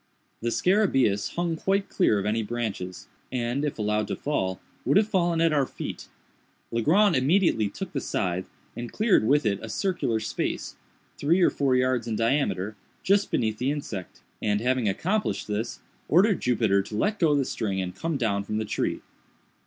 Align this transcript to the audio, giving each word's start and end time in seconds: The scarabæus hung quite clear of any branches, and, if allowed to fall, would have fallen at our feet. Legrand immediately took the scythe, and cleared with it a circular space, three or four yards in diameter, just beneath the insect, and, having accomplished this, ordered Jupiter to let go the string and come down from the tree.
The 0.41 0.49
scarabæus 0.49 1.35
hung 1.35 1.55
quite 1.55 1.87
clear 1.87 2.17
of 2.17 2.25
any 2.25 2.41
branches, 2.41 3.07
and, 3.31 3.63
if 3.63 3.77
allowed 3.77 4.07
to 4.07 4.15
fall, 4.15 4.59
would 4.83 4.97
have 4.97 5.07
fallen 5.07 5.39
at 5.41 5.53
our 5.53 5.67
feet. 5.67 6.07
Legrand 6.71 7.15
immediately 7.15 7.69
took 7.69 7.91
the 7.93 8.01
scythe, 8.01 8.49
and 8.75 8.91
cleared 8.91 9.23
with 9.27 9.45
it 9.45 9.59
a 9.61 9.69
circular 9.69 10.19
space, 10.19 10.75
three 11.19 11.39
or 11.39 11.51
four 11.51 11.75
yards 11.75 12.07
in 12.07 12.15
diameter, 12.15 12.75
just 13.03 13.29
beneath 13.29 13.59
the 13.59 13.69
insect, 13.69 14.23
and, 14.41 14.59
having 14.59 14.89
accomplished 14.89 15.47
this, 15.47 15.81
ordered 16.09 16.41
Jupiter 16.41 16.81
to 16.81 16.97
let 16.97 17.19
go 17.19 17.35
the 17.35 17.45
string 17.45 17.79
and 17.79 17.95
come 17.95 18.17
down 18.17 18.43
from 18.43 18.57
the 18.57 18.65
tree. 18.65 19.01